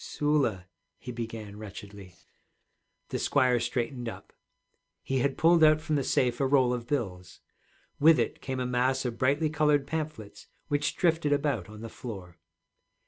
[0.03, 0.65] 'Sula,'
[0.97, 2.15] he began wretchedly.
[3.09, 4.33] The squire straightened up.
[5.03, 7.39] He had pulled out from the safe a roll of bills.
[7.99, 12.39] With it came a mass of brightly colored pamphlets which drifted about on the floor.